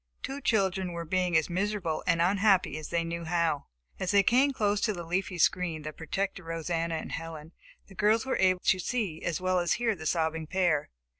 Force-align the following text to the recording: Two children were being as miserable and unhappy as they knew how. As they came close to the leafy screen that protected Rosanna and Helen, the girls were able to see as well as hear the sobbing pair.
Two 0.23 0.41
children 0.41 0.93
were 0.93 1.05
being 1.05 1.37
as 1.37 1.47
miserable 1.47 2.03
and 2.07 2.23
unhappy 2.23 2.75
as 2.79 2.89
they 2.89 3.03
knew 3.03 3.23
how. 3.23 3.67
As 3.99 4.09
they 4.09 4.23
came 4.23 4.51
close 4.51 4.81
to 4.81 4.93
the 4.93 5.03
leafy 5.03 5.37
screen 5.37 5.83
that 5.83 5.95
protected 5.95 6.43
Rosanna 6.43 6.95
and 6.95 7.11
Helen, 7.11 7.51
the 7.85 7.93
girls 7.93 8.25
were 8.25 8.37
able 8.37 8.61
to 8.61 8.79
see 8.79 9.21
as 9.21 9.39
well 9.39 9.59
as 9.59 9.73
hear 9.73 9.93
the 9.93 10.07
sobbing 10.07 10.47
pair. 10.47 10.89